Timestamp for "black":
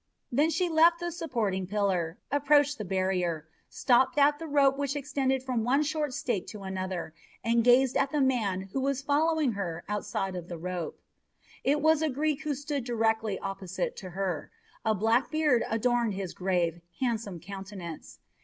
14.95-15.29